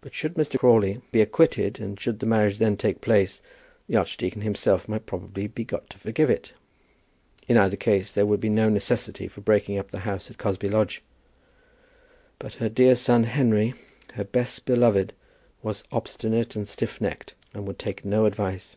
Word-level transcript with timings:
But 0.00 0.14
should 0.14 0.34
Mr. 0.34 0.60
Crawley 0.60 1.00
be 1.10 1.20
acquitted, 1.20 1.80
and 1.80 1.98
should 1.98 2.20
the 2.20 2.24
marriage 2.26 2.58
then 2.58 2.76
take 2.76 3.00
place, 3.00 3.42
the 3.88 3.96
archdeacon 3.96 4.42
himself 4.42 4.88
might 4.88 5.06
probably 5.06 5.48
be 5.48 5.64
got 5.64 5.90
to 5.90 5.98
forgive 5.98 6.30
it. 6.30 6.52
In 7.48 7.56
either 7.58 7.76
case 7.76 8.12
there 8.12 8.26
would 8.26 8.38
be 8.38 8.48
no 8.48 8.68
necessity 8.68 9.26
for 9.26 9.40
breaking 9.40 9.76
up 9.76 9.90
the 9.90 10.06
house 10.06 10.30
at 10.30 10.38
Cosby 10.38 10.68
Lodge. 10.68 11.02
But 12.38 12.54
her 12.62 12.68
dear 12.68 12.94
son 12.94 13.24
Henry, 13.24 13.74
her 14.14 14.22
best 14.22 14.66
beloved, 14.66 15.14
was 15.64 15.82
obstinate 15.90 16.54
and 16.54 16.68
stiff 16.68 17.00
necked, 17.00 17.34
and 17.52 17.66
would 17.66 17.80
take 17.80 18.04
no 18.04 18.26
advice. 18.26 18.76